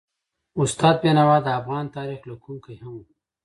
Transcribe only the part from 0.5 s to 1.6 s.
استاد بینوا د